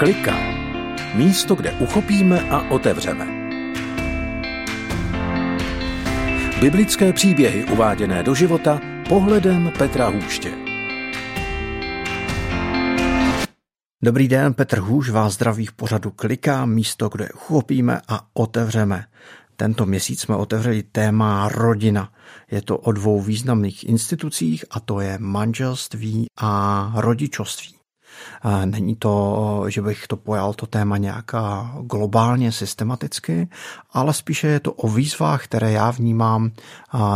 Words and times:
Klika. 0.00 0.36
Místo, 1.14 1.54
kde 1.54 1.72
uchopíme 1.72 2.50
a 2.50 2.70
otevřeme. 2.70 3.26
Biblické 6.60 7.12
příběhy 7.12 7.64
uváděné 7.64 8.22
do 8.22 8.34
života 8.34 8.80
pohledem 9.08 9.72
Petra 9.78 10.08
Hůště. 10.08 10.52
Dobrý 14.02 14.28
den, 14.28 14.54
Petr 14.54 14.78
Hůž 14.78 15.10
vás 15.10 15.34
zdraví 15.34 15.66
v 15.66 15.72
pořadu 15.72 16.10
Klika, 16.10 16.66
místo, 16.66 17.08
kde 17.08 17.28
uchopíme 17.34 18.00
a 18.08 18.26
otevřeme. 18.34 19.04
Tento 19.56 19.86
měsíc 19.86 20.20
jsme 20.20 20.36
otevřeli 20.36 20.82
téma 20.82 21.48
rodina. 21.48 22.12
Je 22.50 22.62
to 22.62 22.78
o 22.78 22.92
dvou 22.92 23.20
významných 23.20 23.88
institucích 23.88 24.64
a 24.70 24.80
to 24.80 25.00
je 25.00 25.18
manželství 25.18 26.26
a 26.36 26.92
rodičovství. 26.96 27.79
Není 28.64 28.96
to, 28.96 29.64
že 29.68 29.82
bych 29.82 30.06
to 30.06 30.16
pojal 30.16 30.54
to 30.54 30.66
téma 30.66 30.96
nějak 30.96 31.32
globálně, 31.82 32.52
systematicky, 32.52 33.48
ale 33.92 34.14
spíše 34.14 34.46
je 34.46 34.60
to 34.60 34.72
o 34.72 34.88
výzvách, 34.88 35.44
které 35.44 35.72
já 35.72 35.90
vnímám 35.90 36.50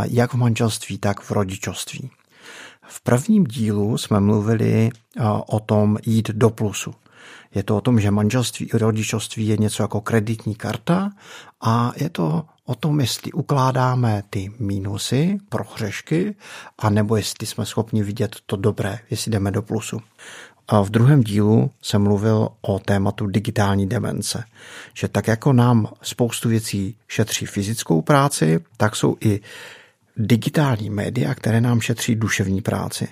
jak 0.04 0.34
v 0.34 0.36
manželství, 0.36 0.98
tak 0.98 1.20
v 1.20 1.30
rodičovství. 1.30 2.10
V 2.88 3.00
prvním 3.00 3.44
dílu 3.44 3.98
jsme 3.98 4.20
mluvili 4.20 4.90
o 5.46 5.60
tom 5.60 5.98
jít 6.06 6.30
do 6.30 6.50
plusu. 6.50 6.94
Je 7.54 7.62
to 7.62 7.76
o 7.76 7.80
tom, 7.80 8.00
že 8.00 8.10
manželství 8.10 8.66
i 8.74 8.78
rodičovství 8.78 9.46
je 9.46 9.56
něco 9.56 9.82
jako 9.82 10.00
kreditní 10.00 10.54
karta 10.54 11.10
a 11.60 11.92
je 11.96 12.10
to 12.10 12.44
o 12.66 12.74
tom, 12.74 13.00
jestli 13.00 13.32
ukládáme 13.32 14.22
ty 14.30 14.52
mínusy, 14.58 15.38
prohřešky, 15.48 16.34
a 16.78 16.90
nebo 16.90 17.16
jestli 17.16 17.46
jsme 17.46 17.66
schopni 17.66 18.02
vidět 18.02 18.36
to 18.46 18.56
dobré, 18.56 18.98
jestli 19.10 19.30
jdeme 19.30 19.50
do 19.50 19.62
plusu. 19.62 20.00
A 20.68 20.80
v 20.80 20.90
druhém 20.90 21.22
dílu 21.22 21.70
jsem 21.82 22.02
mluvil 22.02 22.48
o 22.60 22.78
tématu 22.78 23.26
digitální 23.26 23.86
demence, 23.86 24.44
že 24.94 25.08
tak 25.08 25.28
jako 25.28 25.52
nám 25.52 25.88
spoustu 26.02 26.48
věcí 26.48 26.96
šetří 27.08 27.46
fyzickou 27.46 28.02
práci, 28.02 28.60
tak 28.76 28.96
jsou 28.96 29.16
i 29.20 29.40
digitální 30.16 30.90
média, 30.90 31.34
které 31.34 31.60
nám 31.60 31.80
šetří 31.80 32.14
duševní 32.14 32.60
práci. 32.60 33.08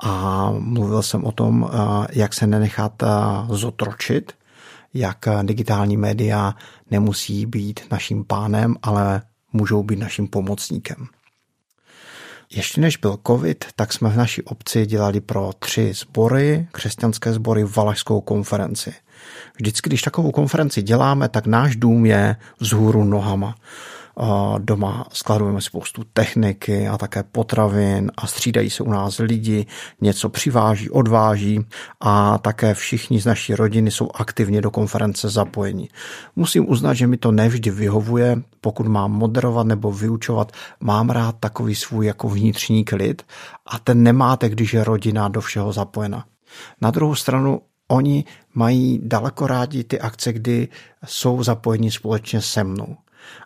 A 0.00 0.50
mluvil 0.58 1.02
jsem 1.02 1.24
o 1.24 1.32
tom, 1.32 1.70
jak 2.12 2.34
se 2.34 2.46
nenechat 2.46 3.02
zotročit, 3.50 4.32
jak 4.94 5.18
digitální 5.42 5.96
média 5.96 6.54
nemusí 6.90 7.46
být 7.46 7.80
naším 7.90 8.24
pánem, 8.24 8.76
ale 8.82 9.22
můžou 9.52 9.82
být 9.82 9.98
naším 9.98 10.28
pomocníkem. 10.28 11.06
Ještě 12.50 12.80
než 12.80 12.96
byl 12.96 13.18
covid, 13.26 13.64
tak 13.76 13.92
jsme 13.92 14.08
v 14.08 14.16
naší 14.16 14.42
obci 14.42 14.86
dělali 14.86 15.20
pro 15.20 15.50
tři 15.58 15.92
sbory, 15.94 16.68
křesťanské 16.72 17.32
sbory, 17.32 17.64
valašskou 17.64 18.20
konferenci. 18.20 18.94
Vždycky, 19.56 19.88
když 19.90 20.02
takovou 20.02 20.30
konferenci 20.30 20.82
děláme, 20.82 21.28
tak 21.28 21.46
náš 21.46 21.76
dům 21.76 22.06
je 22.06 22.36
vzhůru 22.60 23.04
nohama. 23.04 23.54
Doma 24.58 25.06
skladujeme 25.12 25.60
spoustu 25.60 26.02
techniky 26.12 26.88
a 26.88 26.98
také 26.98 27.22
potravin 27.22 28.10
a 28.16 28.26
střídají 28.26 28.70
se 28.70 28.82
u 28.82 28.90
nás 28.90 29.18
lidi, 29.18 29.66
něco 30.00 30.28
přiváží, 30.28 30.90
odváží 30.90 31.60
a 32.00 32.38
také 32.38 32.74
všichni 32.74 33.20
z 33.20 33.26
naší 33.26 33.54
rodiny 33.54 33.90
jsou 33.90 34.08
aktivně 34.14 34.60
do 34.60 34.70
konference 34.70 35.28
zapojeni. 35.28 35.88
Musím 36.36 36.70
uznat, 36.70 36.94
že 36.94 37.06
mi 37.06 37.16
to 37.16 37.32
nevždy 37.32 37.70
vyhovuje, 37.70 38.42
pokud 38.60 38.86
mám 38.86 39.12
moderovat 39.12 39.66
nebo 39.66 39.92
vyučovat, 39.92 40.52
mám 40.80 41.10
rád 41.10 41.34
takový 41.40 41.74
svůj 41.74 42.06
jako 42.06 42.28
vnitřní 42.28 42.84
klid 42.84 43.22
a 43.66 43.78
ten 43.78 44.02
nemáte, 44.02 44.48
když 44.48 44.74
je 44.74 44.84
rodina 44.84 45.28
do 45.28 45.40
všeho 45.40 45.72
zapojena. 45.72 46.24
Na 46.80 46.90
druhou 46.90 47.14
stranu 47.14 47.60
oni 47.88 48.24
mají 48.54 49.00
daleko 49.02 49.46
rádi 49.46 49.84
ty 49.84 50.00
akce, 50.00 50.32
kdy 50.32 50.68
jsou 51.06 51.42
zapojeni 51.42 51.90
společně 51.90 52.40
se 52.40 52.64
mnou. 52.64 52.96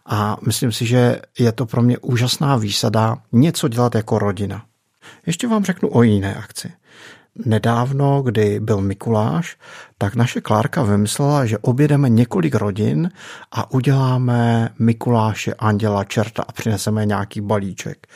A 0.06 0.36
myslím 0.46 0.72
si, 0.72 0.86
že 0.86 1.20
je 1.38 1.52
to 1.52 1.66
pro 1.66 1.82
mě 1.82 1.98
úžasná 1.98 2.56
výsada 2.56 3.18
něco 3.32 3.68
dělat 3.68 3.94
jako 3.94 4.18
rodina. 4.18 4.64
Ještě 5.26 5.48
vám 5.48 5.64
řeknu 5.64 5.88
o 5.94 6.02
jiné 6.02 6.34
akci. 6.34 6.72
Nedávno, 7.44 8.22
kdy 8.22 8.60
byl 8.60 8.80
Mikuláš, 8.80 9.56
tak 10.02 10.14
naše 10.14 10.40
Klárka 10.40 10.82
vymyslela, 10.82 11.46
že 11.46 11.58
objedeme 11.58 12.08
několik 12.08 12.54
rodin 12.54 13.10
a 13.52 13.70
uděláme 13.70 14.68
Mikuláše, 14.78 15.54
Anděla, 15.54 16.04
Čerta 16.04 16.42
a 16.42 16.52
přineseme 16.52 17.06
nějaký 17.06 17.40
balíček. 17.40 18.06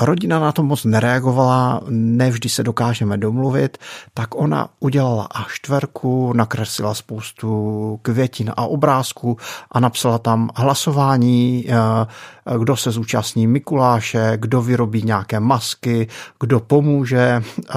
Rodina 0.00 0.38
na 0.38 0.52
to 0.52 0.62
moc 0.62 0.84
nereagovala, 0.84 1.80
nevždy 1.88 2.48
se 2.48 2.62
dokážeme 2.62 3.18
domluvit, 3.18 3.78
tak 4.14 4.34
ona 4.34 4.68
udělala 4.80 5.24
až 5.24 5.46
čtverku, 5.52 6.32
nakreslila 6.32 6.94
spoustu 6.94 7.98
květin 8.02 8.52
a 8.56 8.66
obrázků 8.66 9.36
a 9.72 9.80
napsala 9.80 10.18
tam 10.18 10.50
hlasování, 10.56 11.64
eh, 11.68 12.58
kdo 12.58 12.76
se 12.76 12.90
zúčastní 12.90 13.46
Mikuláše, 13.46 14.32
kdo 14.36 14.62
vyrobí 14.62 15.02
nějaké 15.02 15.40
masky, 15.40 16.08
kdo 16.40 16.60
pomůže, 16.60 17.42
eh, 17.70 17.74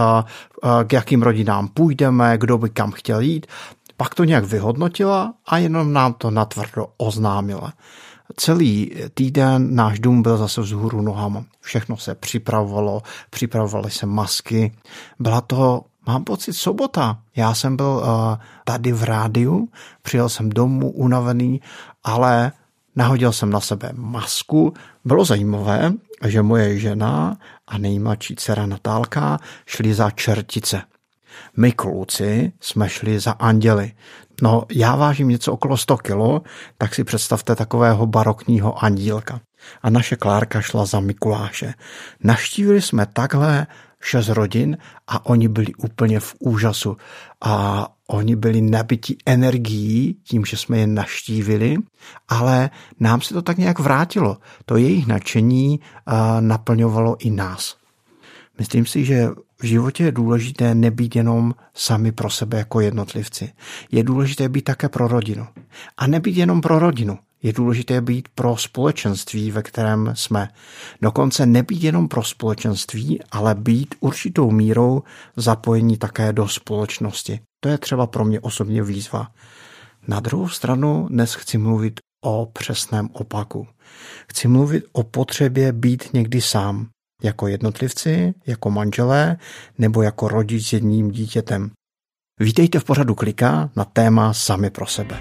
eh, 0.64 0.84
k 0.84 0.94
jakým 0.94 1.24
rodinám 1.24 1.68
půjdeme, 1.68 2.38
kdo 2.38 2.58
by 2.58 2.70
kam 2.70 2.92
chtěl 2.92 3.20
jít. 3.20 3.43
Pak 3.98 4.16
to 4.16 4.24
nějak 4.24 4.46
vyhodnotila 4.46 5.34
a 5.46 5.58
jenom 5.58 5.94
nám 5.94 6.14
to 6.14 6.32
natvrdo 6.32 6.88
oznámila. 6.98 7.74
Celý 8.36 8.92
týden 9.14 9.76
náš 9.76 10.00
dům 10.00 10.22
byl 10.22 10.38
zase 10.38 10.62
vzhůru 10.62 11.02
nohama. 11.02 11.44
Všechno 11.62 11.98
se 11.98 12.16
připravovalo, 12.16 13.02
připravovaly 13.30 13.92
se 13.92 14.06
masky. 14.06 14.72
Byla 15.20 15.42
to, 15.42 15.82
mám 16.08 16.24
pocit, 16.24 16.54
sobota. 16.54 17.20
Já 17.36 17.54
jsem 17.54 17.76
byl 17.76 17.86
uh, 17.86 18.36
tady 18.66 18.92
v 18.92 19.04
rádiu, 19.04 19.70
přijel 20.02 20.30
jsem 20.30 20.50
domů 20.50 20.92
unavený, 20.92 21.62
ale 22.04 22.52
nahodil 22.96 23.32
jsem 23.32 23.50
na 23.50 23.60
sebe 23.60 23.90
masku. 23.94 24.74
Bylo 25.06 25.26
zajímavé, 25.26 25.94
že 26.26 26.42
moje 26.42 26.80
žena 26.80 27.38
a 27.68 27.78
nejmladší 27.78 28.36
dcera 28.36 28.66
Natálka 28.66 29.40
šli 29.66 29.94
za 29.94 30.10
čertice. 30.10 30.82
My 31.58 31.72
kluci 31.72 32.52
jsme 32.60 32.90
šli 32.90 33.20
za 33.20 33.32
anděly. 33.32 33.92
No, 34.42 34.64
já 34.72 34.96
vážím 34.96 35.28
něco 35.28 35.54
okolo 35.54 35.78
100 35.78 35.98
kilo, 35.98 36.42
tak 36.78 36.96
si 36.96 37.04
představte 37.04 37.56
takového 37.56 38.06
barokního 38.06 38.84
andílka. 38.86 39.42
A 39.82 39.90
naše 39.90 40.16
Klárka 40.16 40.62
šla 40.62 40.86
za 40.86 41.00
Mikuláše. 41.00 41.74
Naštívili 42.24 42.82
jsme 42.82 43.06
takhle 43.06 43.68
šest 44.02 44.30
rodin 44.30 44.78
a 45.08 45.26
oni 45.26 45.48
byli 45.48 45.76
úplně 45.76 46.20
v 46.20 46.36
úžasu. 46.40 46.98
A 47.42 47.88
oni 48.08 48.36
byli 48.36 48.62
nabití 48.62 49.18
energií 49.26 50.14
tím, 50.24 50.46
že 50.46 50.58
jsme 50.58 50.78
je 50.78 50.88
naštívili, 50.88 51.76
ale 52.28 52.70
nám 53.00 53.22
se 53.22 53.34
to 53.34 53.42
tak 53.42 53.58
nějak 53.58 53.80
vrátilo. 53.80 54.38
To 54.66 54.78
jejich 54.78 55.08
nadšení 55.08 55.80
naplňovalo 56.40 57.16
i 57.20 57.30
nás. 57.30 57.76
Myslím 58.60 58.86
si, 58.86 59.06
že 59.06 59.28
v 59.64 59.66
životě 59.66 60.04
je 60.04 60.12
důležité 60.12 60.76
nebýt 60.76 61.16
jenom 61.16 61.56
sami 61.74 62.12
pro 62.12 62.30
sebe 62.30 62.58
jako 62.58 62.80
jednotlivci. 62.80 63.54
Je 63.92 64.04
důležité 64.04 64.50
být 64.50 64.62
také 64.62 64.90
pro 64.90 65.08
rodinu. 65.08 65.48
A 65.98 66.08
nebýt 66.08 66.38
jenom 66.38 66.62
pro 66.62 66.80
rodinu. 66.80 67.18
Je 67.44 67.54
důležité 67.54 68.02
být 68.02 68.28
pro 68.36 68.58
společenství, 68.58 69.52
ve 69.52 69.64
kterém 69.64 70.12
jsme. 70.16 70.50
Dokonce 71.02 71.46
nebýt 71.46 71.84
jenom 71.84 72.08
pro 72.08 72.24
společenství, 72.24 73.20
ale 73.32 73.56
být 73.56 73.96
určitou 74.00 74.52
mírou 74.52 75.04
zapojení 75.36 75.98
také 75.98 76.34
do 76.34 76.48
společnosti. 76.48 77.40
To 77.60 77.70
je 77.70 77.78
třeba 77.78 78.08
pro 78.08 78.26
mě 78.26 78.40
osobně 78.40 78.84
výzva. 78.84 79.28
Na 80.08 80.20
druhou 80.20 80.50
stranu 80.50 81.08
dnes 81.10 81.34
chci 81.34 81.58
mluvit 81.58 82.00
o 82.24 82.50
přesném 82.54 83.10
opaku. 83.14 83.68
Chci 84.30 84.48
mluvit 84.48 84.84
o 84.92 85.04
potřebě 85.04 85.72
být 85.72 86.14
někdy 86.14 86.42
sám, 86.42 86.88
jako 87.24 87.48
jednotlivci, 87.48 88.34
jako 88.48 88.72
manželé 88.72 89.38
nebo 89.78 90.02
jako 90.02 90.28
rodič 90.28 90.68
s 90.68 90.74
jedním 90.74 91.12
dítětem. 91.12 91.72
Vítejte 92.40 92.80
v 92.80 92.84
pořadu 92.84 93.16
Klika 93.16 93.70
na 93.76 93.86
téma 93.86 94.34
Sami 94.34 94.70
pro 94.70 94.86
sebe. 94.86 95.20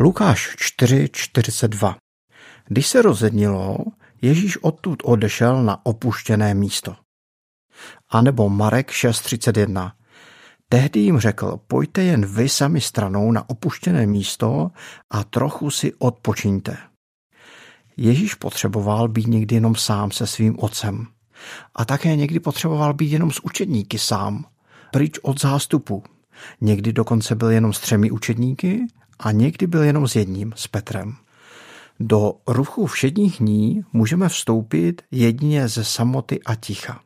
Lukáš 0.00 0.56
4.42 0.80 1.94
Když 2.68 2.86
se 2.86 3.02
rozednilo, 3.02 3.76
Ježíš 4.22 4.56
odtud 4.56 5.02
odešel 5.04 5.62
na 5.62 5.86
opuštěné 5.86 6.54
místo. 6.54 6.96
A 8.10 8.22
nebo 8.22 8.48
Marek 8.48 8.90
6.31 8.90 9.92
Tehdy 10.72 11.00
jim 11.00 11.18
řekl, 11.18 11.60
pojďte 11.66 12.02
jen 12.02 12.26
vy 12.26 12.48
sami 12.48 12.80
stranou 12.80 13.32
na 13.32 13.50
opuštěné 13.50 14.06
místo 14.06 14.70
a 15.10 15.24
trochu 15.24 15.70
si 15.70 15.92
odpočiňte. 15.98 16.76
Ježíš 17.96 18.34
potřeboval 18.34 19.08
být 19.08 19.26
někdy 19.26 19.54
jenom 19.54 19.74
sám 19.74 20.10
se 20.10 20.26
svým 20.26 20.56
otcem. 20.58 21.06
A 21.74 21.84
také 21.84 22.16
někdy 22.16 22.40
potřeboval 22.40 22.94
být 22.94 23.12
jenom 23.12 23.30
s 23.30 23.44
učedníky 23.44 23.98
sám, 23.98 24.44
pryč 24.92 25.18
od 25.22 25.40
zástupu. 25.40 26.02
Někdy 26.60 26.92
dokonce 26.92 27.34
byl 27.34 27.50
jenom 27.50 27.72
s 27.72 27.80
třemi 27.80 28.10
učedníky 28.10 28.86
a 29.18 29.32
někdy 29.32 29.66
byl 29.66 29.82
jenom 29.82 30.08
s 30.08 30.16
jedním, 30.16 30.52
s 30.56 30.66
Petrem. 30.66 31.16
Do 32.00 32.32
ruchu 32.46 32.86
všedních 32.86 33.38
dní 33.38 33.84
můžeme 33.92 34.28
vstoupit 34.28 35.02
jedině 35.10 35.68
ze 35.68 35.84
samoty 35.84 36.40
a 36.42 36.54
ticha. 36.54 37.00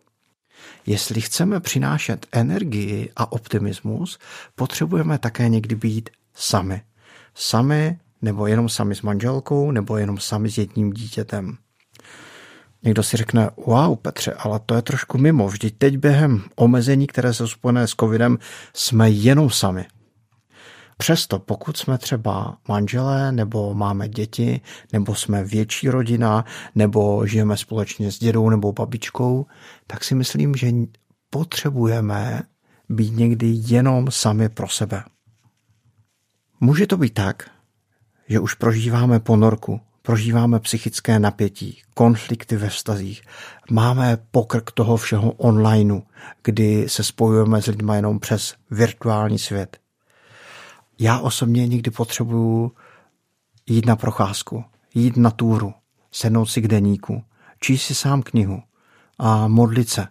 Jestli 0.86 1.20
chceme 1.20 1.60
přinášet 1.60 2.26
energii 2.32 3.10
a 3.16 3.32
optimismus, 3.32 4.18
potřebujeme 4.54 5.18
také 5.18 5.48
někdy 5.48 5.74
být 5.74 6.10
sami. 6.34 6.82
Sami 7.34 7.98
nebo 8.22 8.46
jenom 8.46 8.68
sami 8.68 8.94
s 8.94 9.02
manželkou, 9.02 9.70
nebo 9.70 9.96
jenom 9.96 10.18
sami 10.18 10.50
s 10.50 10.58
jedním 10.58 10.92
dítětem. 10.92 11.56
Někdo 12.82 13.02
si 13.02 13.16
řekne, 13.16 13.50
wow, 13.66 13.96
Petře, 13.96 14.32
ale 14.32 14.60
to 14.66 14.74
je 14.74 14.82
trošku 14.82 15.18
mimo. 15.18 15.48
Vždyť 15.48 15.74
teď 15.78 15.96
během 15.96 16.42
omezení, 16.56 17.06
které 17.06 17.34
jsou 17.34 17.46
spojené 17.46 17.86
s 17.86 17.94
covidem, 18.00 18.38
jsme 18.74 19.10
jenom 19.10 19.50
sami. 19.50 19.86
Přesto, 20.96 21.38
pokud 21.38 21.76
jsme 21.76 21.98
třeba 21.98 22.56
manželé, 22.68 23.32
nebo 23.32 23.74
máme 23.74 24.08
děti, 24.08 24.60
nebo 24.92 25.14
jsme 25.14 25.44
větší 25.44 25.88
rodina, 25.88 26.44
nebo 26.74 27.26
žijeme 27.26 27.56
společně 27.56 28.12
s 28.12 28.18
dědou 28.18 28.50
nebo 28.50 28.72
babičkou, 28.72 29.46
tak 29.86 30.04
si 30.04 30.14
myslím, 30.14 30.54
že 30.54 30.72
potřebujeme 31.30 32.42
být 32.88 33.16
někdy 33.16 33.46
jenom 33.56 34.10
sami 34.10 34.48
pro 34.48 34.68
sebe. 34.68 35.04
Může 36.60 36.86
to 36.86 36.96
být 36.96 37.14
tak, 37.14 37.50
že 38.28 38.40
už 38.40 38.54
prožíváme 38.54 39.20
ponorku, 39.20 39.80
prožíváme 40.02 40.60
psychické 40.60 41.18
napětí, 41.18 41.82
konflikty 41.94 42.56
ve 42.56 42.68
vztazích, 42.68 43.22
máme 43.70 44.18
pokrk 44.30 44.70
toho 44.70 44.96
všeho 44.96 45.32
onlineu, 45.32 46.00
kdy 46.42 46.88
se 46.88 47.04
spojujeme 47.04 47.62
s 47.62 47.66
lidmi 47.66 47.92
jenom 47.96 48.20
přes 48.20 48.54
virtuální 48.70 49.38
svět. 49.38 49.83
Já 50.98 51.18
osobně 51.18 51.66
někdy 51.66 51.90
potřebuju 51.90 52.72
jít 53.66 53.86
na 53.86 53.96
procházku, 53.96 54.64
jít 54.94 55.16
na 55.16 55.30
túru, 55.30 55.74
sednout 56.12 56.46
si 56.46 56.62
k 56.62 56.68
deníku, 56.68 57.24
číst 57.60 57.82
si 57.82 57.94
sám 57.94 58.22
knihu 58.22 58.62
a 59.18 59.48
modlit 59.48 59.88
se. 59.88 60.06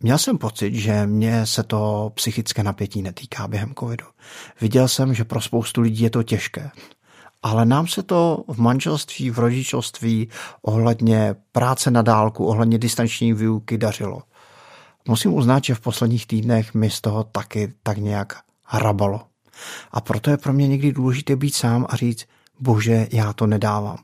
Měl 0.00 0.18
jsem 0.18 0.38
pocit, 0.38 0.74
že 0.74 1.06
mě 1.06 1.46
se 1.46 1.62
to 1.62 2.12
psychické 2.14 2.62
napětí 2.62 3.02
netýká 3.02 3.48
během 3.48 3.74
covidu. 3.78 4.06
Viděl 4.60 4.88
jsem, 4.88 5.14
že 5.14 5.24
pro 5.24 5.40
spoustu 5.40 5.80
lidí 5.80 6.02
je 6.02 6.10
to 6.10 6.22
těžké. 6.22 6.70
Ale 7.42 7.66
nám 7.66 7.86
se 7.86 8.02
to 8.02 8.44
v 8.48 8.58
manželství, 8.58 9.30
v 9.30 9.38
rodičovství, 9.38 10.28
ohledně 10.62 11.34
práce 11.52 11.90
na 11.90 12.02
dálku, 12.02 12.46
ohledně 12.46 12.78
distanční 12.78 13.32
výuky 13.32 13.78
dařilo. 13.78 14.22
Musím 15.08 15.34
uznat, 15.34 15.64
že 15.64 15.74
v 15.74 15.80
posledních 15.80 16.26
týdnech 16.26 16.74
mi 16.74 16.90
z 16.90 17.00
toho 17.00 17.24
taky 17.24 17.72
tak 17.82 17.98
nějak 17.98 18.40
hrabalo. 18.64 19.29
A 19.90 20.00
proto 20.00 20.30
je 20.30 20.36
pro 20.36 20.52
mě 20.52 20.68
někdy 20.68 20.92
důležité 20.92 21.36
být 21.36 21.54
sám 21.54 21.86
a 21.88 21.96
říct, 21.96 22.26
bože, 22.60 23.06
já 23.12 23.32
to 23.32 23.46
nedávám. 23.46 23.98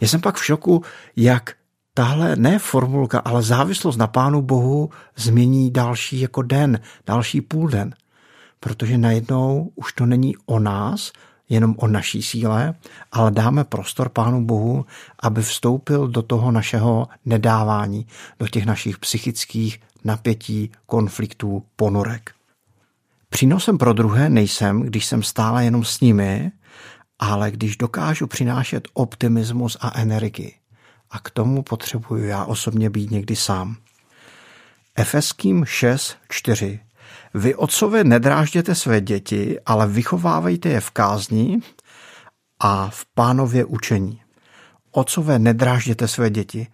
Já 0.00 0.08
jsem 0.08 0.20
pak 0.20 0.36
v 0.36 0.44
šoku, 0.44 0.82
jak 1.16 1.52
tahle 1.94 2.36
ne 2.36 2.58
formulka, 2.58 3.18
ale 3.18 3.42
závislost 3.42 3.96
na 3.96 4.06
Pánu 4.06 4.42
Bohu 4.42 4.90
změní 5.16 5.70
další 5.70 6.20
jako 6.20 6.42
den, 6.42 6.80
další 7.06 7.40
půl 7.40 7.68
den. 7.68 7.94
Protože 8.60 8.98
najednou 8.98 9.72
už 9.74 9.92
to 9.92 10.06
není 10.06 10.34
o 10.46 10.58
nás, 10.58 11.12
jenom 11.48 11.74
o 11.78 11.86
naší 11.86 12.22
síle, 12.22 12.74
ale 13.12 13.30
dáme 13.30 13.64
prostor 13.64 14.08
Pánu 14.08 14.44
Bohu, 14.44 14.86
aby 15.18 15.42
vstoupil 15.42 16.08
do 16.08 16.22
toho 16.22 16.50
našeho 16.50 17.08
nedávání, 17.24 18.06
do 18.38 18.48
těch 18.48 18.66
našich 18.66 18.98
psychických 18.98 19.80
napětí, 20.04 20.70
konfliktů, 20.86 21.62
ponorek. 21.76 22.34
Přínosem 23.34 23.78
pro 23.78 23.92
druhé 23.92 24.28
nejsem, 24.30 24.80
když 24.80 25.06
jsem 25.06 25.22
stále 25.22 25.64
jenom 25.64 25.84
s 25.84 26.00
nimi, 26.00 26.52
ale 27.18 27.50
když 27.50 27.76
dokážu 27.76 28.26
přinášet 28.26 28.88
optimismus 28.92 29.76
a 29.80 30.00
energii. 30.00 30.54
A 31.10 31.18
k 31.18 31.30
tomu 31.30 31.62
potřebuju 31.62 32.24
já 32.24 32.44
osobně 32.44 32.90
být 32.90 33.10
někdy 33.10 33.36
sám. 33.36 33.76
Efeským 34.96 35.64
6.4 35.64 36.80
vy, 37.34 37.54
otcové, 37.54 38.04
nedrážděte 38.04 38.74
své 38.74 39.00
děti, 39.00 39.58
ale 39.66 39.86
vychovávejte 39.86 40.68
je 40.68 40.80
v 40.80 40.90
kázni 40.90 41.58
a 42.60 42.90
v 42.90 43.06
pánově 43.14 43.64
učení. 43.64 44.22
Otcové, 44.90 45.38
nedrážděte 45.38 46.08
své 46.08 46.30
děti. 46.30 46.66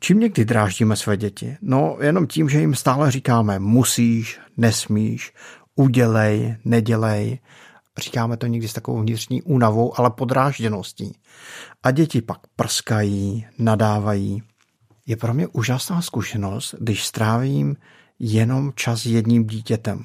Čím 0.00 0.20
někdy 0.20 0.44
dráždíme 0.44 0.96
své 0.96 1.16
děti? 1.16 1.56
No, 1.62 1.96
jenom 2.00 2.26
tím, 2.26 2.48
že 2.48 2.60
jim 2.60 2.74
stále 2.74 3.10
říkáme 3.10 3.58
musíš, 3.58 4.40
nesmíš, 4.56 5.32
udělej, 5.78 6.56
nedělej. 6.64 7.38
Říkáme 7.98 8.36
to 8.36 8.46
někdy 8.46 8.68
s 8.68 8.72
takovou 8.72 9.00
vnitřní 9.00 9.42
únavou, 9.42 10.00
ale 10.00 10.10
podrážděností. 10.10 11.18
A 11.82 11.90
děti 11.90 12.22
pak 12.22 12.38
prskají, 12.56 13.46
nadávají. 13.58 14.42
Je 15.06 15.16
pro 15.16 15.34
mě 15.34 15.46
úžasná 15.46 16.02
zkušenost, 16.02 16.74
když 16.78 17.06
strávím 17.06 17.76
jenom 18.18 18.72
čas 18.74 19.06
jedním 19.06 19.46
dítětem. 19.46 20.04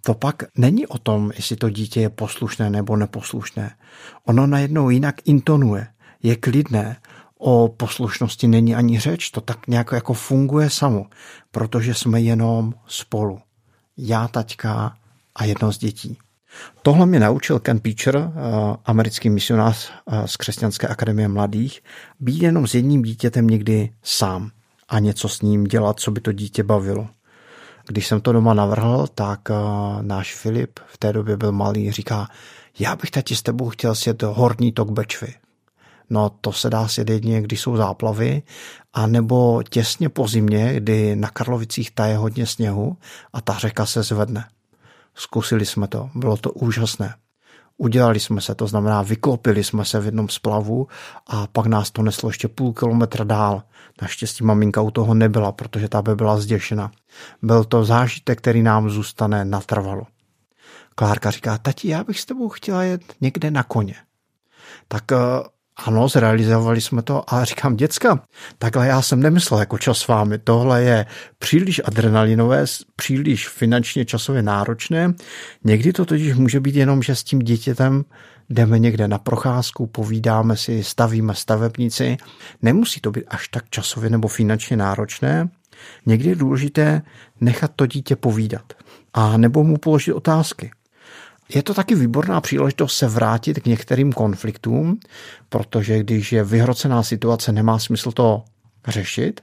To 0.00 0.14
pak 0.14 0.42
není 0.58 0.86
o 0.86 0.98
tom, 0.98 1.30
jestli 1.34 1.56
to 1.56 1.70
dítě 1.70 2.00
je 2.00 2.10
poslušné 2.10 2.70
nebo 2.70 2.96
neposlušné. 2.96 3.76
Ono 4.24 4.46
najednou 4.46 4.90
jinak 4.90 5.28
intonuje, 5.28 5.86
je 6.22 6.36
klidné, 6.36 6.96
o 7.38 7.68
poslušnosti 7.68 8.48
není 8.48 8.74
ani 8.74 9.00
řeč, 9.00 9.30
to 9.30 9.40
tak 9.40 9.66
nějak 9.66 9.92
jako 9.92 10.14
funguje 10.14 10.70
samo, 10.70 11.06
protože 11.50 11.94
jsme 11.94 12.20
jenom 12.20 12.74
spolu. 12.86 13.40
Já, 13.96 14.28
taťka 14.28 14.96
a 15.34 15.44
jedno 15.44 15.72
z 15.72 15.78
dětí. 15.78 16.18
Tohle 16.82 17.06
mě 17.06 17.20
naučil 17.20 17.58
Ken 17.58 17.80
Peacher, 17.80 18.16
eh, 18.16 18.30
americký 18.84 19.30
misionář 19.30 19.92
eh, 20.06 20.28
z 20.28 20.36
Křesťanské 20.36 20.88
akademie 20.88 21.28
mladých, 21.28 21.82
být 22.20 22.42
jenom 22.42 22.66
s 22.66 22.74
jedním 22.74 23.02
dítětem 23.02 23.46
někdy 23.46 23.92
sám 24.02 24.50
a 24.88 24.98
něco 24.98 25.28
s 25.28 25.42
ním 25.42 25.64
dělat, 25.64 26.00
co 26.00 26.10
by 26.10 26.20
to 26.20 26.32
dítě 26.32 26.62
bavilo. 26.62 27.08
Když 27.86 28.06
jsem 28.06 28.20
to 28.20 28.32
doma 28.32 28.54
navrhl, 28.54 29.06
tak 29.14 29.40
uh, 29.50 30.02
náš 30.02 30.34
Filip 30.34 30.80
v 30.86 30.98
té 30.98 31.12
době 31.12 31.36
byl 31.36 31.52
malý, 31.52 31.92
říká, 31.92 32.28
já 32.78 32.96
bych 32.96 33.10
tati 33.10 33.36
s 33.36 33.42
tebou 33.42 33.68
chtěl 33.68 33.94
sjet 33.94 34.22
horní 34.22 34.72
tok 34.72 34.90
Bečvy. 34.90 35.34
No 36.10 36.30
to 36.40 36.52
se 36.52 36.70
dá 36.70 36.88
sjet 36.88 37.10
jedině, 37.10 37.42
když 37.42 37.60
jsou 37.60 37.76
záplavy, 37.76 38.42
a 38.92 39.06
nebo 39.06 39.62
těsně 39.62 40.08
po 40.08 40.28
zimě, 40.28 40.74
kdy 40.74 41.16
na 41.16 41.28
Karlovicích 41.28 41.90
taje 41.90 42.16
hodně 42.16 42.46
sněhu 42.46 42.96
a 43.32 43.40
ta 43.40 43.58
řeka 43.58 43.86
se 43.86 44.02
zvedne. 44.02 44.48
Zkusili 45.14 45.66
jsme 45.66 45.88
to, 45.88 46.10
bylo 46.14 46.36
to 46.36 46.50
úžasné. 46.50 47.14
Udělali 47.76 48.20
jsme 48.20 48.40
se, 48.40 48.54
to 48.54 48.66
znamená 48.66 49.02
vyklopili 49.02 49.64
jsme 49.64 49.84
se 49.84 50.00
v 50.00 50.04
jednom 50.04 50.28
splavu 50.28 50.88
a 51.26 51.46
pak 51.46 51.66
nás 51.66 51.90
to 51.90 52.02
neslo 52.02 52.28
ještě 52.28 52.48
půl 52.48 52.72
kilometra 52.72 53.24
dál. 53.24 53.62
Naštěstí 54.02 54.44
maminka 54.44 54.80
u 54.80 54.90
toho 54.90 55.14
nebyla, 55.14 55.52
protože 55.52 55.88
ta 55.88 56.02
by 56.02 56.16
byla 56.16 56.40
zděšena. 56.40 56.90
Byl 57.42 57.64
to 57.64 57.84
zážitek, 57.84 58.38
který 58.38 58.62
nám 58.62 58.90
zůstane 58.90 59.44
natrvalo. 59.44 60.06
Klárka 60.94 61.30
říká, 61.30 61.58
tati, 61.58 61.88
já 61.88 62.04
bych 62.04 62.20
s 62.20 62.24
tebou 62.24 62.48
chtěla 62.48 62.82
jet 62.82 63.02
někde 63.20 63.50
na 63.50 63.62
koně. 63.62 63.94
Tak 64.88 65.12
eh, 65.12 65.16
ano, 65.84 66.08
zrealizovali 66.08 66.80
jsme 66.80 67.02
to 67.02 67.34
a 67.34 67.44
říkám, 67.44 67.76
děcka, 67.76 68.22
takhle 68.58 68.86
já 68.86 69.02
jsem 69.02 69.22
nemyslel 69.22 69.60
jako 69.60 69.78
čas 69.78 69.98
s 69.98 70.08
vámi. 70.08 70.38
Tohle 70.38 70.82
je 70.82 71.06
příliš 71.38 71.80
adrenalinové, 71.84 72.64
příliš 72.96 73.48
finančně 73.48 74.04
časově 74.04 74.42
náročné. 74.42 75.14
Někdy 75.64 75.92
to 75.92 76.04
totiž 76.04 76.34
může 76.34 76.60
být 76.60 76.76
jenom, 76.76 77.02
že 77.02 77.14
s 77.14 77.24
tím 77.24 77.38
dítětem 77.38 78.04
jdeme 78.50 78.78
někde 78.78 79.08
na 79.08 79.18
procházku, 79.18 79.86
povídáme 79.86 80.56
si, 80.56 80.84
stavíme 80.84 81.34
stavebnici. 81.34 82.16
Nemusí 82.62 83.00
to 83.00 83.10
být 83.10 83.24
až 83.28 83.48
tak 83.48 83.64
časově 83.70 84.10
nebo 84.10 84.28
finančně 84.28 84.76
náročné. 84.76 85.48
Někdy 86.06 86.28
je 86.28 86.34
důležité 86.34 87.02
nechat 87.40 87.70
to 87.76 87.86
dítě 87.86 88.16
povídat 88.16 88.72
a 89.14 89.36
nebo 89.36 89.64
mu 89.64 89.76
položit 89.76 90.12
otázky. 90.12 90.70
Je 91.54 91.62
to 91.62 91.74
taky 91.74 91.94
výborná 91.94 92.40
příležitost 92.40 92.96
se 92.96 93.08
vrátit 93.08 93.60
k 93.60 93.66
některým 93.66 94.12
konfliktům, 94.12 95.00
protože 95.48 95.98
když 95.98 96.32
je 96.32 96.44
vyhrocená 96.44 97.02
situace, 97.02 97.52
nemá 97.52 97.78
smysl 97.78 98.12
to 98.12 98.44
řešit, 98.88 99.40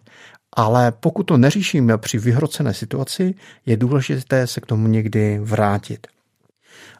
ale 0.54 0.92
pokud 0.92 1.24
to 1.24 1.38
neřešíme 1.38 1.98
při 1.98 2.18
vyhrocené 2.18 2.74
situaci, 2.74 3.36
je 3.66 3.78
důležité 3.78 4.48
se 4.48 4.62
k 4.62 4.66
tomu 4.66 4.88
někdy 4.88 5.40
vrátit. 5.40 6.08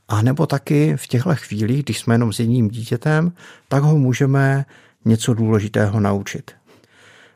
A 0.08 0.22
nebo 0.22 0.46
taky 0.46 0.98
v 0.98 1.08
těchto 1.08 1.36
chvílích, 1.36 1.84
když 1.84 2.00
jsme 2.00 2.16
jenom 2.16 2.34
s 2.34 2.40
jedním 2.40 2.70
dítětem, 2.70 3.32
tak 3.68 3.84
ho 3.84 3.98
můžeme 3.98 4.66
něco 5.06 5.34
důležitého 5.34 6.00
naučit. 6.00 6.52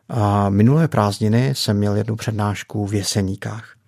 A 0.10 0.50
minulé 0.50 0.88
prázdniny 0.88 1.56
jsem 1.56 1.78
měl 1.78 1.96
jednu 1.96 2.16
přednášku 2.16 2.88
v 2.88 2.94
Jeseníkách. 2.94 3.81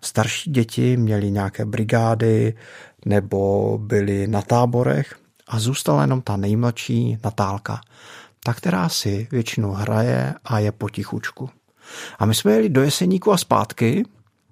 Starší 0.00 0.50
děti 0.50 0.96
měli 0.96 1.30
nějaké 1.30 1.64
brigády 1.64 2.54
nebo 3.04 3.78
byli 3.82 4.26
na 4.26 4.42
táborech 4.42 5.16
a 5.48 5.58
zůstala 5.58 6.02
jenom 6.02 6.22
ta 6.22 6.36
nejmladší 6.36 7.18
Natálka, 7.24 7.80
ta, 8.44 8.54
která 8.54 8.88
si 8.88 9.28
většinou 9.30 9.72
hraje 9.72 10.34
a 10.44 10.58
je 10.58 10.72
potichučku. 10.72 11.50
A 12.18 12.26
my 12.26 12.34
jsme 12.34 12.52
jeli 12.52 12.68
do 12.68 12.82
Jeseníku 12.82 13.32
a 13.32 13.36
zpátky 13.36 14.04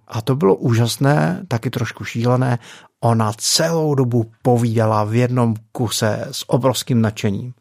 a 0.09 0.23
to 0.23 0.37
bylo 0.37 0.57
úžasné, 0.57 1.45
taky 1.49 1.71
trošku 1.71 2.05
šílené. 2.05 2.59
Ona 3.01 3.33
celou 3.37 3.95
dobu 3.95 4.31
povídala 4.43 5.05
v 5.05 5.15
jednom 5.15 5.55
kuse 5.73 6.27
s 6.31 6.51
obrovským 6.51 7.01
nadšením. 7.01 7.55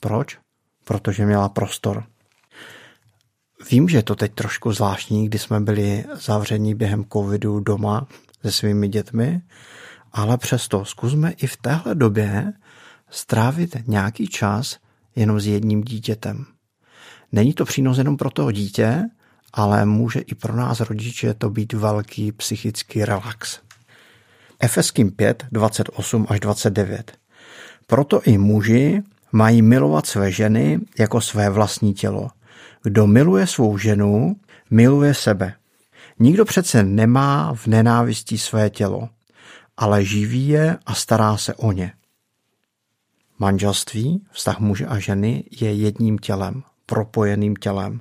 Proč? 0.00 0.38
Protože 0.84 1.26
měla 1.26 1.48
prostor. 1.48 2.04
Vím, 3.70 3.88
že 3.88 3.98
je 3.98 4.02
to 4.02 4.14
teď 4.14 4.34
trošku 4.34 4.72
zvláštní, 4.72 5.26
kdy 5.26 5.38
jsme 5.38 5.60
byli 5.60 6.04
zavření 6.14 6.74
během 6.74 7.04
covidu 7.12 7.60
doma 7.60 8.06
se 8.42 8.52
svými 8.52 8.88
dětmi, 8.88 9.40
ale 10.12 10.38
přesto 10.38 10.84
zkusme 10.84 11.30
i 11.30 11.46
v 11.46 11.56
téhle 11.56 11.94
době 11.94 12.52
strávit 13.10 13.76
nějaký 13.86 14.26
čas 14.26 14.78
jenom 15.16 15.40
s 15.40 15.46
jedním 15.46 15.82
dítětem. 15.82 16.44
Není 17.32 17.52
to 17.52 17.64
přínos 17.64 17.98
jenom 17.98 18.16
pro 18.16 18.30
toho 18.30 18.52
dítě, 18.52 19.04
ale 19.52 19.86
může 19.86 20.20
i 20.20 20.34
pro 20.34 20.56
nás 20.56 20.80
rodiče 20.80 21.34
to 21.34 21.50
být 21.50 21.72
velký 21.72 22.32
psychický 22.32 23.04
relax. 23.04 23.60
Efeským 24.60 25.10
5, 25.10 25.46
28 25.52 26.26
až 26.28 26.40
29. 26.40 27.12
Proto 27.86 28.22
i 28.22 28.38
muži 28.38 29.02
mají 29.32 29.62
milovat 29.62 30.06
své 30.06 30.32
ženy 30.32 30.80
jako 30.98 31.20
své 31.20 31.50
vlastní 31.50 31.94
tělo. 31.94 32.30
Kdo 32.82 33.06
miluje 33.06 33.46
svou 33.46 33.78
ženu, 33.78 34.36
miluje 34.70 35.14
sebe. 35.14 35.54
Nikdo 36.18 36.44
přece 36.44 36.82
nemá 36.82 37.54
v 37.54 37.66
nenávistí 37.66 38.38
své 38.38 38.70
tělo, 38.70 39.08
ale 39.76 40.04
živí 40.04 40.48
je 40.48 40.78
a 40.86 40.94
stará 40.94 41.36
se 41.36 41.54
o 41.54 41.72
ně. 41.72 41.92
Manželství, 43.38 44.26
vztah 44.30 44.60
muže 44.60 44.86
a 44.86 44.98
ženy, 44.98 45.44
je 45.60 45.74
jedním 45.74 46.18
tělem, 46.18 46.62
propojeným 46.86 47.56
tělem 47.56 48.00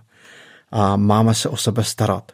a 0.72 0.96
máme 0.96 1.36
se 1.36 1.50
o 1.50 1.58
sebe 1.58 1.84
starat. 1.84 2.32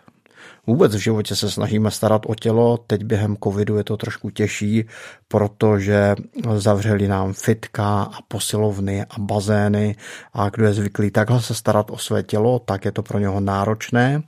Vůbec 0.67 0.95
v 0.95 0.99
životě 0.99 1.35
se 1.35 1.51
snažíme 1.51 1.91
starat 1.91 2.21
o 2.25 2.35
tělo, 2.35 2.77
teď 2.77 3.03
během 3.03 3.37
covidu 3.43 3.77
je 3.77 3.83
to 3.83 3.97
trošku 3.97 4.29
těžší, 4.29 4.85
protože 5.27 6.15
zavřeli 6.55 7.07
nám 7.07 7.33
fitka 7.33 8.01
a 8.01 8.21
posilovny 8.27 9.05
a 9.09 9.19
bazény 9.19 9.95
a 10.33 10.49
kdo 10.49 10.65
je 10.65 10.73
zvyklý 10.73 11.11
takhle 11.11 11.41
se 11.41 11.53
starat 11.55 11.91
o 11.91 11.97
své 11.97 12.23
tělo, 12.23 12.59
tak 12.59 12.85
je 12.85 12.91
to 12.91 13.03
pro 13.03 13.19
něho 13.19 13.39
náročné. 13.39 14.23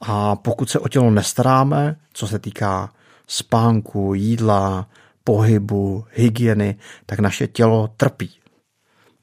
A 0.00 0.36
pokud 0.36 0.70
se 0.70 0.78
o 0.78 0.88
tělo 0.88 1.10
nestaráme, 1.10 1.96
co 2.12 2.26
se 2.28 2.38
týká 2.38 2.92
spánku, 3.26 4.14
jídla, 4.14 4.88
pohybu, 5.24 6.04
hygieny, 6.10 6.76
tak 7.06 7.18
naše 7.18 7.46
tělo 7.46 7.88
trpí. 7.96 8.30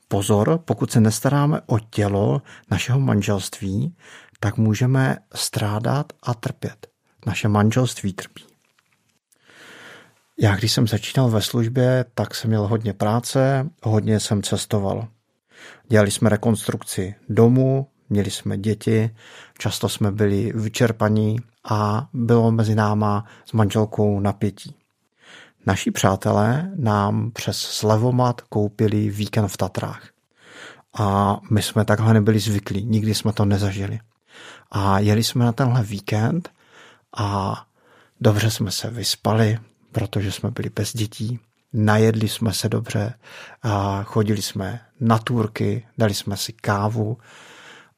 Pozor, 0.07 0.59
pokud 0.65 0.91
se 0.91 1.01
nestaráme 1.01 1.61
o 1.65 1.79
tělo 1.79 2.41
našeho 2.71 2.99
manželství, 2.99 3.95
tak 4.39 4.57
můžeme 4.57 5.17
strádat 5.35 6.13
a 6.23 6.33
trpět. 6.33 6.87
Naše 7.25 7.47
manželství 7.47 8.13
trpí. 8.13 8.43
Já, 10.41 10.55
když 10.55 10.71
jsem 10.71 10.87
začínal 10.87 11.29
ve 11.29 11.41
službě, 11.41 12.05
tak 12.13 12.35
jsem 12.35 12.49
měl 12.49 12.67
hodně 12.67 12.93
práce, 12.93 13.69
hodně 13.83 14.19
jsem 14.19 14.43
cestoval. 14.43 15.07
Dělali 15.87 16.11
jsme 16.11 16.29
rekonstrukci 16.29 17.15
domu, 17.29 17.87
měli 18.09 18.31
jsme 18.31 18.57
děti, 18.57 19.15
často 19.57 19.89
jsme 19.89 20.11
byli 20.11 20.51
vyčerpaní 20.55 21.37
a 21.69 22.09
bylo 22.13 22.51
mezi 22.51 22.75
náma 22.75 23.25
s 23.45 23.53
manželkou 23.53 24.19
napětí. 24.19 24.75
Naši 25.65 25.91
přátelé 25.91 26.71
nám 26.75 27.31
přes 27.31 27.57
slevomat 27.57 28.41
koupili 28.41 29.09
víkend 29.09 29.47
v 29.47 29.57
Tatrách. 29.57 30.09
A 30.99 31.37
my 31.51 31.61
jsme 31.61 31.85
takhle 31.85 32.13
nebyli 32.13 32.39
zvyklí, 32.39 32.85
nikdy 32.85 33.15
jsme 33.15 33.33
to 33.33 33.45
nezažili. 33.45 33.99
A 34.71 34.99
jeli 34.99 35.23
jsme 35.23 35.45
na 35.45 35.51
tenhle 35.51 35.83
víkend 35.83 36.49
a 37.17 37.61
dobře 38.21 38.51
jsme 38.51 38.71
se 38.71 38.89
vyspali, 38.89 39.59
protože 39.91 40.31
jsme 40.31 40.51
byli 40.51 40.69
bez 40.69 40.93
dětí. 40.93 41.39
Najedli 41.73 42.27
jsme 42.27 42.53
se 42.53 42.69
dobře, 42.69 43.13
a 43.63 44.03
chodili 44.03 44.41
jsme 44.41 44.81
na 44.99 45.17
turky, 45.17 45.87
dali 45.97 46.13
jsme 46.13 46.37
si 46.37 46.53
kávu 46.53 47.17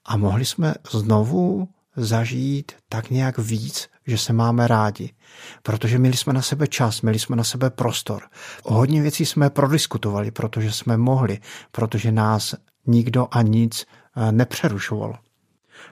a 0.05 0.17
mohli 0.17 0.45
jsme 0.45 0.73
znovu 0.91 1.67
zažít 1.95 2.71
tak 2.89 3.09
nějak 3.09 3.37
víc, 3.37 3.89
že 4.07 4.17
se 4.17 4.33
máme 4.33 4.67
rádi. 4.67 5.13
Protože 5.63 5.97
měli 5.97 6.17
jsme 6.17 6.33
na 6.33 6.41
sebe 6.41 6.67
čas, 6.67 7.01
měli 7.01 7.19
jsme 7.19 7.35
na 7.35 7.43
sebe 7.43 7.69
prostor. 7.69 8.23
O 8.63 8.73
hodně 8.73 9.01
věcí 9.01 9.25
jsme 9.25 9.49
prodiskutovali, 9.49 10.31
protože 10.31 10.71
jsme 10.71 10.97
mohli, 10.97 11.39
protože 11.71 12.11
nás 12.11 12.55
nikdo 12.87 13.27
a 13.31 13.41
nic 13.41 13.85
eh, 14.15 14.31
nepřerušovalo 14.31 15.15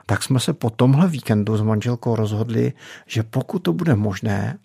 tak 0.05 0.23
jsme 0.23 0.39
se 0.39 0.53
po 0.53 0.69
tomhle 0.69 1.07
víkendu 1.07 1.57
s 1.57 1.61
manželkou 1.61 2.15
rozhodli, 2.15 2.73
že 3.07 3.23
pokud 3.23 3.59
to 3.59 3.73
bude 3.73 3.95
možné, 3.95 4.57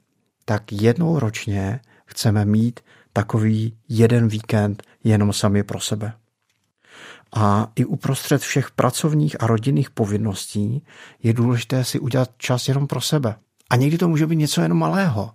tak 0.44 0.72
jednou 0.72 1.18
ročně 1.18 1.80
chceme 2.06 2.44
mít 2.44 2.80
takový 3.12 3.76
jeden 3.88 4.28
víkend 4.28 4.82
jenom 5.04 5.32
sami 5.32 5.62
pro 5.62 5.80
sebe. 5.80 6.12
A 7.36 7.72
i 7.76 7.84
uprostřed 7.84 8.42
všech 8.42 8.70
pracovních 8.70 9.42
a 9.42 9.46
rodinných 9.46 9.90
povinností 9.90 10.82
je 11.22 11.32
důležité 11.32 11.84
si 11.84 11.98
udělat 11.98 12.30
čas 12.38 12.68
jenom 12.68 12.86
pro 12.86 13.00
sebe. 13.00 13.36
A 13.70 13.76
někdy 13.76 13.98
to 13.98 14.08
může 14.08 14.26
být 14.26 14.36
něco 14.36 14.60
jenom 14.60 14.78
malého. 14.78 15.32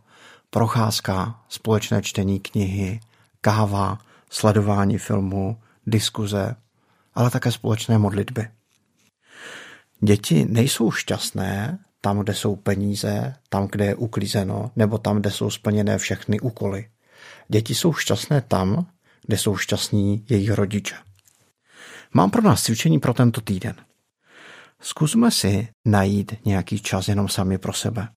Procházka, 0.49 1.39
společné 1.49 2.01
čtení 2.01 2.39
knihy, 2.39 2.99
káva, 3.41 3.99
sledování 4.29 4.97
filmu, 4.97 5.57
diskuze, 5.87 6.55
ale 7.15 7.29
také 7.29 7.51
společné 7.51 7.97
modlitby. 7.97 8.47
Děti 10.03 10.45
nejsou 10.45 10.91
šťastné 10.91 11.79
tam, 12.01 12.19
kde 12.19 12.33
jsou 12.33 12.55
peníze, 12.55 13.35
tam, 13.49 13.67
kde 13.67 13.85
je 13.85 13.95
uklízeno, 13.95 14.71
nebo 14.75 14.97
tam, 14.97 15.19
kde 15.19 15.31
jsou 15.31 15.49
splněné 15.49 15.97
všechny 15.97 16.39
úkoly. 16.39 16.89
Děti 17.47 17.75
jsou 17.75 17.93
šťastné 17.93 18.41
tam, 18.41 18.87
kde 19.27 19.37
jsou 19.37 19.57
šťastní 19.57 20.25
jejich 20.29 20.51
rodiče. 20.51 20.95
Mám 22.13 22.31
pro 22.31 22.41
nás 22.41 22.63
cvičení 22.63 22.99
pro 22.99 23.13
tento 23.13 23.41
týden. 23.41 23.75
Zkusme 24.81 25.31
si 25.31 25.67
najít 25.85 26.45
nějaký 26.45 26.79
čas 26.79 27.07
jenom 27.07 27.27
sami 27.27 27.57
pro 27.57 27.73
sebe. 27.73 28.07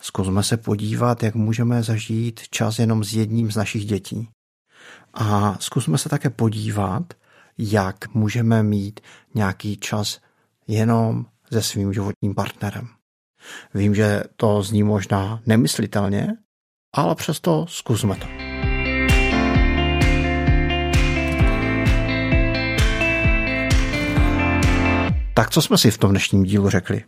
Zkusme 0.00 0.42
se 0.42 0.56
podívat, 0.56 1.22
jak 1.22 1.34
můžeme 1.34 1.82
zažít 1.82 2.40
čas 2.50 2.78
jenom 2.78 3.04
s 3.04 3.14
jedním 3.14 3.52
z 3.52 3.56
našich 3.56 3.84
dětí. 3.84 4.28
A 5.14 5.56
zkusme 5.60 5.98
se 5.98 6.08
také 6.08 6.30
podívat, 6.30 7.14
jak 7.58 8.14
můžeme 8.14 8.62
mít 8.62 9.00
nějaký 9.34 9.76
čas 9.76 10.20
jenom 10.70 11.26
se 11.52 11.62
svým 11.62 11.92
životním 11.92 12.34
partnerem. 12.34 12.88
Vím, 13.74 13.94
že 13.94 14.22
to 14.36 14.62
zní 14.62 14.82
možná 14.82 15.40
nemyslitelně, 15.46 16.28
ale 16.94 17.14
přesto 17.14 17.66
zkusme 17.68 18.16
to. 18.16 18.26
Tak 25.34 25.50
co 25.50 25.62
jsme 25.62 25.78
si 25.78 25.90
v 25.90 25.98
tom 25.98 26.10
dnešním 26.10 26.42
dílu 26.42 26.70
řekli? 26.70 27.04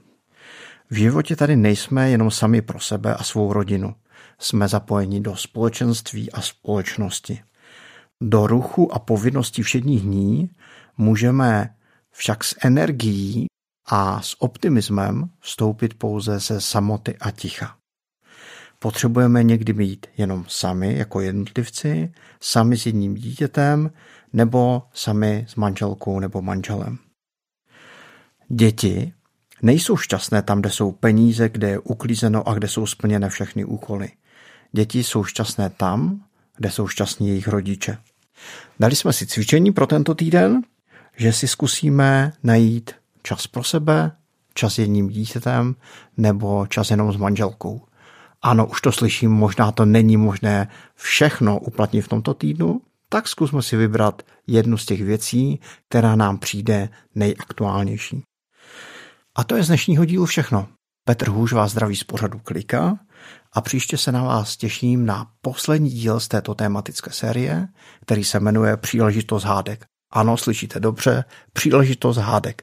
V 0.91 0.95
životě 0.95 1.37
tady 1.37 1.57
nejsme 1.57 2.11
jenom 2.11 2.31
sami 2.31 2.63
pro 2.63 2.81
sebe 2.81 3.15
a 3.15 3.23
svou 3.23 3.53
rodinu. 3.53 3.95
Jsme 4.39 4.69
zapojeni 4.69 5.21
do 5.21 5.37
společenství 5.37 6.33
a 6.33 6.41
společnosti. 6.41 7.43
Do 8.21 8.47
ruchu 8.47 8.95
a 8.95 8.99
povinností 8.99 9.63
všedních 9.63 10.03
dní 10.03 10.51
můžeme 10.99 11.75
však 12.11 12.45
s 12.45 12.57
energií 12.65 13.47
a 13.87 14.23
s 14.23 14.43
optimismem 14.43 15.31
vstoupit 15.41 15.95
pouze 15.95 16.39
ze 16.39 16.61
samoty 16.61 17.17
a 17.21 17.31
ticha. 17.31 17.77
Potřebujeme 18.79 19.43
někdy 19.43 19.73
být 19.73 20.07
jenom 20.17 20.45
sami 20.49 20.99
jako 20.99 21.21
jednotlivci, 21.21 22.13
sami 22.41 22.79
s 22.79 22.87
jedním 22.87 23.15
dítětem 23.15 23.91
nebo 24.33 24.83
sami 24.95 25.47
s 25.49 25.55
manželkou 25.55 26.21
nebo 26.21 26.43
manželem. 26.43 26.99
Děti 28.49 29.13
nejsou 29.63 29.97
šťastné 29.97 30.43
tam, 30.43 30.61
kde 30.61 30.71
jsou 30.71 30.93
peníze, 30.93 31.49
kde 31.49 31.69
je 31.69 31.79
uklízeno 31.79 32.49
a 32.49 32.55
kde 32.55 32.69
jsou 32.69 32.87
splněné 32.87 33.29
všechny 33.29 33.65
úkoly. 33.65 34.11
Děti 34.73 35.05
jsou 35.05 35.25
šťastné 35.25 35.71
tam, 35.71 36.25
kde 36.57 36.71
jsou 36.71 36.89
šťastní 36.89 37.29
jejich 37.29 37.49
rodiče. 37.49 37.99
Dali 38.81 38.97
jsme 38.97 39.13
si 39.13 39.27
cvičení 39.27 39.73
pro 39.73 39.87
tento 39.87 40.15
týden, 40.15 40.63
že 41.17 41.33
si 41.33 41.49
zkusíme 41.49 42.33
najít 42.43 42.91
čas 43.23 43.47
pro 43.47 43.65
sebe, 43.65 44.13
čas 44.55 44.79
jedním 44.79 45.09
dítětem 45.09 45.75
nebo 46.17 46.67
čas 46.67 46.91
jenom 46.91 47.13
s 47.13 47.17
manželkou. 47.17 47.87
Ano, 48.43 48.67
už 48.67 48.81
to 48.81 48.93
slyším, 48.93 49.31
možná 49.31 49.73
to 49.73 49.85
není 49.85 50.17
možné 50.17 50.69
všechno 50.95 51.59
uplatnit 51.59 52.03
v 52.03 52.09
tomto 52.09 52.35
týdnu, 52.35 52.81
tak 53.09 53.29
zkusme 53.29 53.63
si 53.63 53.77
vybrat 53.77 54.23
jednu 54.47 54.79
z 54.79 54.87
těch 54.87 55.03
věcí, 55.03 55.61
která 55.89 56.17
nám 56.17 56.39
přijde 56.39 56.89
nejaktuálnější. 57.15 58.23
A 59.35 59.45
to 59.45 59.57
je 59.57 59.63
z 59.63 59.67
dnešního 59.67 60.05
dílu 60.05 60.27
všechno. 60.27 60.69
Petr 61.05 61.29
Hůž 61.29 61.53
vás 61.53 61.71
zdraví 61.71 61.97
z 61.97 62.05
pořadu 62.05 62.39
Klika 62.39 62.99
a 63.53 63.61
příště 63.61 63.99
se 63.99 64.13
na 64.13 64.23
vás 64.23 64.57
těším 64.57 65.07
na 65.07 65.27
poslední 65.41 65.91
díl 65.91 66.21
z 66.21 66.29
této 66.29 66.55
tématické 66.55 67.11
série, 67.13 67.69
který 68.03 68.25
se 68.25 68.41
jmenuje 68.41 68.77
Příležitost 68.77 69.45
hádek. 69.45 69.85
Ano, 70.11 70.37
slyšíte 70.37 70.81
dobře, 70.81 71.25
příležitost 71.53 72.17
hádek. 72.17 72.63